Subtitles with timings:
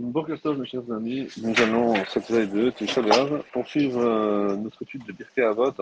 [0.00, 3.02] Bonjour mes chers amis, nous allons cette veille de Tisha
[3.52, 5.72] poursuivre euh, notre étude de Birkei Avot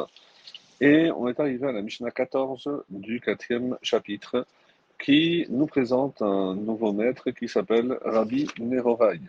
[0.80, 4.46] et on est arrivé à la Mishnah 14 du quatrième chapitre
[4.98, 9.20] qui nous présente un nouveau maître qui s'appelle Rabbi Nerorai.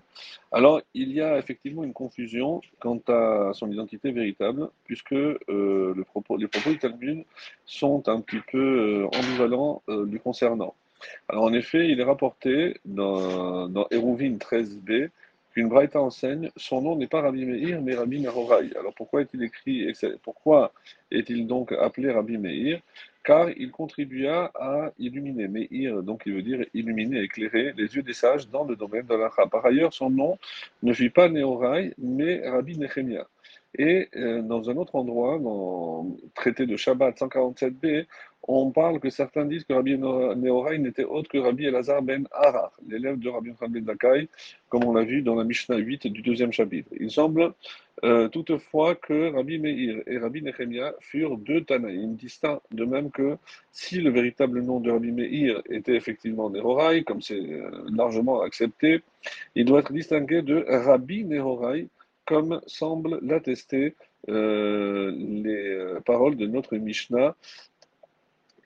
[0.54, 6.06] Alors il y a effectivement une confusion quant à son identité véritable puisque euh, les
[6.06, 6.48] propos du
[6.80, 7.26] Talmud
[7.66, 10.76] sont un petit peu euh, ambivalents lui concernant.
[11.30, 15.10] Alors en effet, il est rapporté dans, dans 13b
[15.54, 18.70] qu'une Braïta enseigne son nom n'est pas Rabbi Meir mais Rabbi Nahorai.
[18.80, 19.92] Alors pourquoi est-il écrit,
[20.22, 20.72] pourquoi
[21.12, 22.80] est-il donc appelé Rabbi Meir?
[23.24, 28.14] Car il contribua à illuminer, Meir, donc il veut dire illuminer, éclairer les yeux des
[28.14, 29.48] sages dans le domaine de l'Acha.
[29.48, 30.38] Par ailleurs, son nom
[30.82, 33.28] ne fut pas Nehorai mais Rabbi Nechemia.
[33.78, 38.06] Et euh, dans un autre endroit, dans le traité de Shabbat 147b,
[38.48, 42.72] on parle que certains disent que Rabbi Nehorai n'était autre que Rabbi Elazar ben Harar,
[42.88, 44.30] l'élève de Rabbi ben Zakai,
[44.70, 46.90] comme on l'a vu dans la Mishnah 8 du deuxième chapitre.
[47.00, 47.54] Il semble
[48.06, 53.38] euh, toutefois que Rabbi Meir et Rabbi Nechemia furent deux Tanaïm distincts, de même que
[53.72, 59.02] si le véritable nom de Rabbi Meir était effectivement Nehorai, comme c'est euh, largement accepté,
[59.56, 61.88] il doit être distingué de Rabbi Nehorai,
[62.28, 63.96] comme semblent l'attester
[64.30, 67.36] euh, les euh, paroles de notre Mishnah,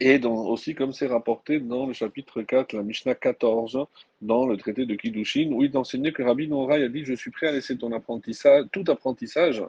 [0.04, 3.86] et aussi comme c'est rapporté dans le chapitre 4, la Mishnah 14,
[4.24, 7.30] dans le traité de Kiddushin, où il enseignait que Rabbi Norai a dit Je suis
[7.30, 9.64] prêt à laisser ton apprentissage, tout apprentissage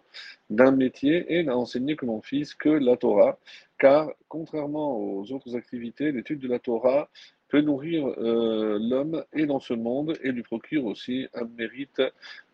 [0.48, 3.38] d'un métier et n'a enseigné que mon fils que la Torah,
[3.78, 7.10] car contrairement aux autres activités, l'étude de la Torah
[7.52, 12.00] peut nourrir euh, l'homme et dans ce monde et lui procure aussi un mérite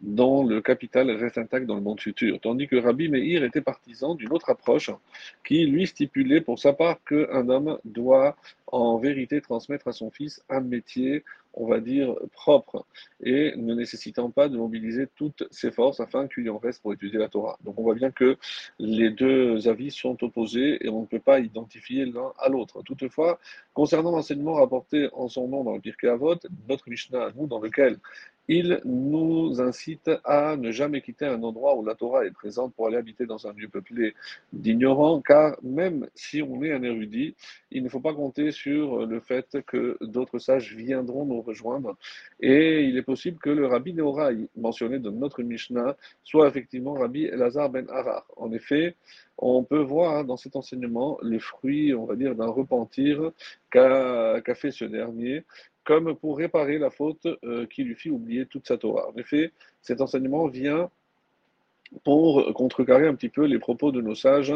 [0.00, 2.40] dans le capital reste intact dans le monde futur.
[2.40, 4.90] Tandis que Rabbi Meir était partisan d'une autre approche
[5.46, 10.42] qui lui stipulait pour sa part qu'un homme doit en vérité transmettre à son fils
[10.48, 11.22] un métier
[11.58, 12.86] on va dire, propre
[13.22, 17.18] et ne nécessitant pas de mobiliser toutes ses forces afin qu'il en reste pour étudier
[17.18, 17.58] la Torah.
[17.64, 18.36] Donc on voit bien que
[18.78, 22.82] les deux avis sont opposés et on ne peut pas identifier l'un à l'autre.
[22.82, 23.38] Toutefois,
[23.74, 26.36] concernant l'enseignement rapporté en son nom dans le Pirkei Avot,
[26.68, 27.98] notre Mishnah, nous, dans lequel
[28.48, 32.86] il nous incite à ne jamais quitter un endroit où la Torah est présente pour
[32.86, 34.14] aller habiter dans un lieu peuplé
[34.52, 37.34] d'ignorants, car même si on est un érudit,
[37.70, 41.96] il ne faut pas compter sur le fait que d'autres sages viendront nous rejoindre.
[42.40, 47.24] Et il est possible que le rabbi Nehorai, mentionné dans notre Mishnah, soit effectivement rabbi
[47.24, 48.24] Elazar ben Harar.
[48.36, 48.96] En effet,
[49.36, 53.30] on peut voir dans cet enseignement les fruits, on va dire, d'un repentir
[53.70, 55.44] qu'a fait ce dernier
[55.88, 59.08] comme pour réparer la faute euh, qui lui fit oublier toute sa Torah.
[59.08, 60.90] En effet, cet enseignement vient
[62.04, 64.52] pour contrecarrer un petit peu les propos de nos sages,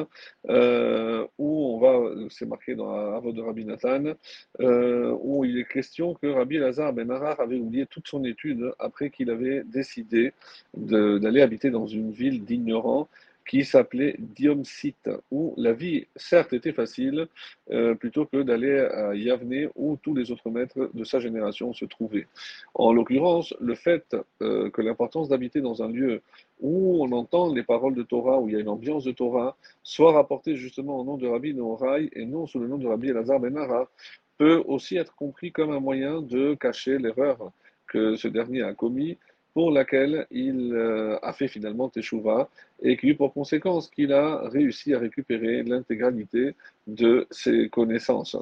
[0.51, 4.13] euh, où on va, c'est marqué dans la de Rabbi Nathan,
[4.61, 8.71] euh, où il est question que Rabbi Lazar ben Harar avait oublié toute son étude
[8.79, 10.35] après qu'il avait décidé
[10.75, 13.09] d'aller habiter dans une ville d'ignorants
[13.47, 17.29] qui s'appelait Diomsite, où la vie, certes, était facile,
[17.71, 21.85] euh, plutôt que d'aller à Yavne, où tous les autres maîtres de sa génération se
[21.85, 22.27] trouvaient.
[22.75, 26.23] En l'occurrence, le fait euh, que l'importance d'habiter dans un lieu
[26.61, 29.57] où on entend les paroles de Torah, où il y a une ambiance de Torah,
[29.83, 33.09] soit rapportée justement au nom de Rabbi Norai et non sous le nom de Rabbi
[33.09, 33.53] Elazar Ben
[34.39, 37.53] peut aussi être compris comme un moyen de cacher l'erreur
[37.87, 39.19] que ce dernier a commis
[39.55, 42.49] pour laquelle il euh, a fait finalement Teshuvah
[42.83, 46.55] et qui eut pour conséquence qu'il a réussi à récupérer l'intégralité
[46.87, 48.37] de ses connaissances.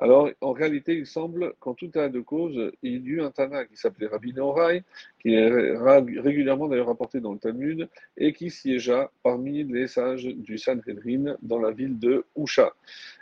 [0.00, 3.64] Alors, en réalité, il semble qu'en tout cas de cause, il y eut un Tana
[3.64, 4.84] qui s'appelait Rabbi Nehorai,
[5.20, 10.58] qui est régulièrement d'ailleurs rapporté dans le Talmud, et qui siégea parmi les sages du
[10.58, 12.72] Sanhedrin dans la ville de Usha.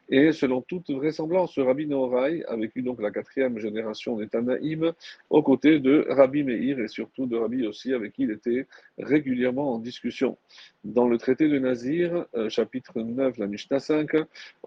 [0.08, 4.92] Et selon toute vraisemblance, ce Rabbi Nehorai a vécu donc la quatrième génération des Tanaïm
[5.30, 8.66] aux côtés de Rabbi Meir et surtout de Rabbi aussi avec qui il était
[8.98, 10.38] régulièrement en discussion.
[10.84, 14.10] Dans le traité de Nazir, euh, chapitre 9, la Mishnah 5,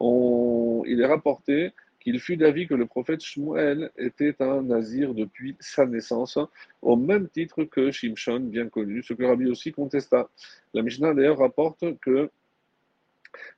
[0.01, 5.85] il est rapporté qu'il fut d'avis que le prophète Shmuel était un nazir depuis sa
[5.85, 6.39] naissance,
[6.81, 10.29] au même titre que Shimshon, bien connu, ce que Rabbi aussi contesta.
[10.73, 12.29] La Mishnah d'ailleurs rapporte que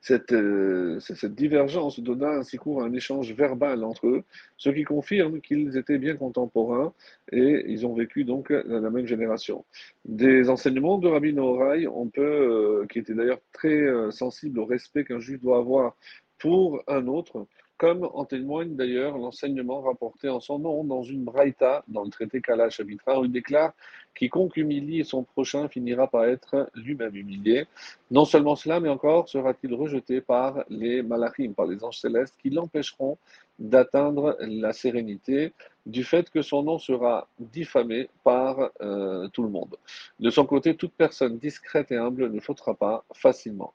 [0.02, 4.24] cette, euh, cette, divergence donna ainsi cours à un échange verbal entre eux,
[4.58, 6.94] ce qui confirme qu'ils étaient bien contemporains
[7.32, 9.66] et ils ont vécu donc la même génération.
[10.06, 14.66] Des enseignements de Rabbi Norai, on peut, euh, qui était d'ailleurs très euh, sensible au
[14.66, 15.96] respect qu'un juif doit avoir
[16.38, 17.46] pour un autre,
[17.82, 22.40] comme en témoigne d'ailleurs l'enseignement rapporté en son nom dans une braïta, dans le traité
[22.40, 23.74] Kalash Abitra, où il déclare
[24.14, 27.66] Quiconque humilie son prochain finira par être lui-même humilié.
[28.12, 32.52] Non seulement cela, mais encore sera-t-il rejeté par les malachim, par les anges célestes, qui
[32.52, 33.18] l'empêcheront
[33.58, 35.52] d'atteindre la sérénité
[35.88, 39.76] du fait que son nom sera diffamé par euh, tout le monde.
[40.20, 43.74] De son côté, toute personne discrète et humble ne fautera pas facilement.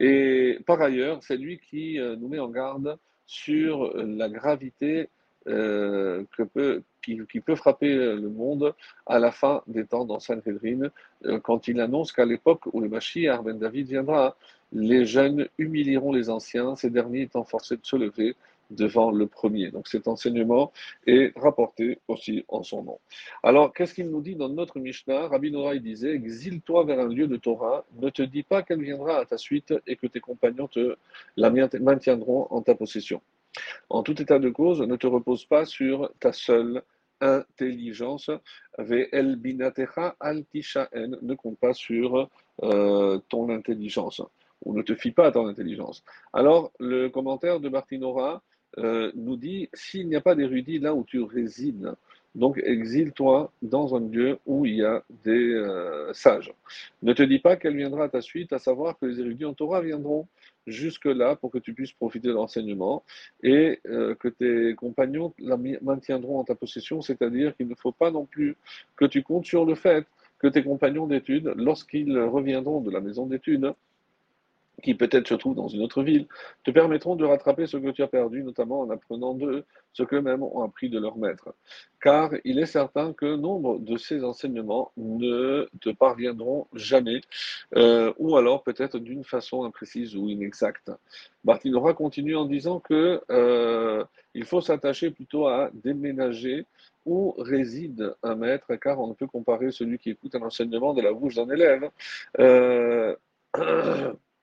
[0.00, 5.08] Et par ailleurs, c'est lui qui euh, nous met en garde sur la gravité
[5.46, 6.24] euh,
[7.02, 8.74] qui, peut frapper le monde
[9.06, 10.88] à la fin des temps dans Sanhedrin,
[11.42, 14.36] quand il annonce qu'à l'époque où le Mashiach Ben David viendra,
[14.72, 18.36] les jeunes humilieront les anciens, ces derniers étant forcés de se lever
[18.70, 19.70] devant le premier.
[19.70, 20.72] Donc cet enseignement
[21.06, 22.98] est rapporté aussi en son nom.
[23.42, 25.28] Alors, qu'est-ce qu'il nous dit dans notre Mishnah?
[25.28, 29.18] Rabbi Noraï disait Exile-toi vers un lieu de Torah, ne te dis pas qu'elle viendra
[29.18, 30.96] à ta suite et que tes compagnons te
[31.36, 33.20] la maintiendront en ta possession.
[33.88, 36.82] En tout état de cause, ne te repose pas sur ta seule
[37.20, 38.30] intelligence.
[38.78, 40.44] El binatecha al
[41.22, 42.28] ne compte pas sur
[42.62, 44.20] euh, ton intelligence
[44.64, 46.02] ou ne te fie pas à ton intelligence.
[46.32, 48.42] Alors, le commentaire de Martinora
[48.78, 51.94] euh, nous dit s'il n'y a pas d'érudits là où tu résides,
[52.34, 56.52] donc exile-toi dans un lieu où il y a des euh, sages.
[57.02, 59.54] Ne te dis pas qu'elle viendra à ta suite, à savoir que les érudits en
[59.54, 60.26] Torah viendront
[60.66, 63.04] jusque-là pour que tu puisses profiter de l'enseignement
[63.42, 68.10] et euh, que tes compagnons la maintiendront en ta possession, c'est-à-dire qu'il ne faut pas
[68.10, 68.56] non plus
[68.96, 70.06] que tu comptes sur le fait
[70.40, 73.72] que tes compagnons d'études, lorsqu'ils reviendront de la maison d'études,
[74.82, 76.26] qui peut-être se trouvent dans une autre ville,
[76.64, 80.42] te permettront de rattraper ce que tu as perdu, notamment en apprenant d'eux ce qu'eux-mêmes
[80.42, 81.54] ont appris de leur maître.
[82.02, 87.20] Car il est certain que nombre de ces enseignements ne te parviendront jamais,
[87.76, 90.90] euh, ou alors peut-être d'une façon imprécise ou inexacte.
[91.44, 94.04] Barthinora continue en disant que euh,
[94.34, 96.66] il faut s'attacher plutôt à déménager
[97.06, 101.02] où réside un maître, car on ne peut comparer celui qui écoute un enseignement de
[101.02, 101.90] la bouche d'un élève.
[102.38, 103.14] Euh,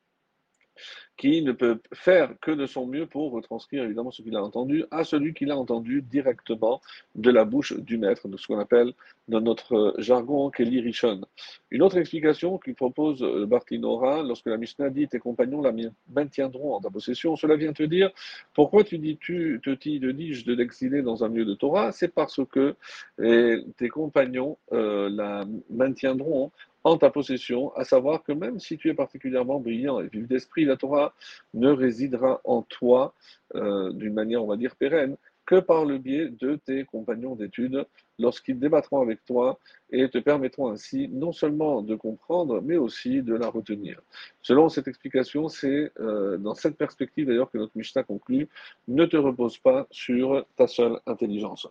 [1.18, 4.86] qui ne peut faire que de son mieux pour retranscrire évidemment ce qu'il a entendu
[4.90, 6.82] à celui qu'il a entendu directement
[7.16, 8.94] de la bouche du maître, de ce qu'on appelle
[9.28, 11.22] dans notre jargon Kelly Rishon.
[11.70, 15.74] Une autre explication qu'il propose euh, Bartinora, lorsque la Mishnah dit tes compagnons la
[16.10, 18.10] maintiendront en ta possession, cela vient te dire
[18.54, 22.42] pourquoi tu dis tu te dis de l'exiler dans un lieu de Torah, c'est parce
[22.52, 22.76] que
[23.22, 26.52] eh, tes compagnons euh, la maintiendront
[26.84, 30.66] en ta possession, à savoir que même si tu es particulièrement brillant et vif d'esprit,
[30.66, 31.14] la Torah
[31.54, 33.14] ne résidera en toi
[33.56, 37.86] euh, d'une manière, on va dire, pérenne, que par le biais de tes compagnons d'études
[38.22, 39.60] lorsqu'ils débattront avec toi
[39.92, 44.00] et te permettront ainsi non seulement de comprendre, mais aussi de la retenir.
[44.42, 48.48] Selon cette explication, c'est euh, dans cette perspective d'ailleurs que notre Mishnah conclut,
[48.88, 51.68] ne te repose pas sur ta seule intelligence.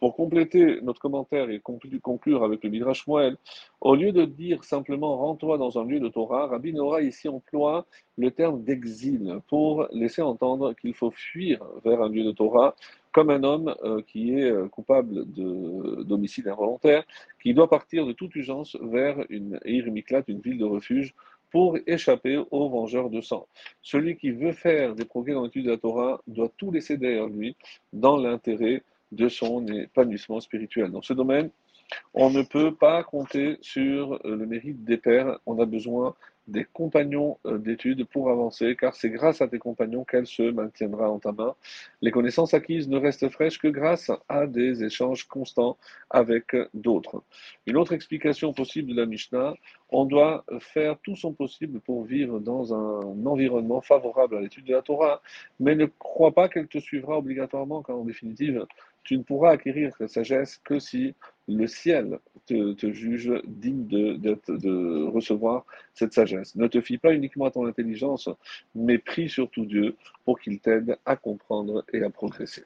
[0.00, 3.36] Pour compléter notre commentaire et conclure avec le Midrash Moël,
[3.80, 7.86] au lieu de dire simplement rends-toi dans un lieu de Torah, Rabbi Nora ici emploie
[8.18, 12.74] le terme d'exil pour laisser entendre qu'il faut fuir vers un lieu de Torah
[13.12, 15.24] comme un homme euh, qui est euh, coupable
[16.04, 17.04] d'homicide involontaire,
[17.42, 21.14] qui doit partir de toute urgence vers une Miklat, une ville de refuge,
[21.50, 23.46] pour échapper aux vengeurs de sang.
[23.82, 27.26] Celui qui veut faire des progrès dans l'étude de la Torah doit tout laisser derrière
[27.26, 27.56] lui
[27.92, 30.92] dans l'intérêt de son épanouissement spirituel.
[30.92, 31.50] Dans ce domaine,
[32.14, 36.14] on ne peut pas compter sur euh, le mérite des pères, on a besoin
[36.50, 41.10] des compagnons euh, d'études pour avancer, car c'est grâce à tes compagnons qu'elle se maintiendra
[41.10, 41.54] en ta main.
[42.02, 45.78] Les connaissances acquises ne restent fraîches que grâce à des échanges constants
[46.10, 47.22] avec d'autres.
[47.66, 49.54] Une autre explication possible de la Mishnah,
[49.92, 54.74] on doit faire tout son possible pour vivre dans un environnement favorable à l'étude de
[54.74, 55.20] la Torah,
[55.58, 58.66] mais ne crois pas qu'elle te suivra obligatoirement, car en définitive,
[59.02, 61.14] tu ne pourras acquérir cette sagesse que si
[61.48, 66.54] le ciel te, juge digne de, de, recevoir cette sagesse.
[66.56, 68.28] Ne te fie pas uniquement à ton intelligence,
[68.74, 72.64] mais prie surtout Dieu pour qu'il t'aide à comprendre et à progresser.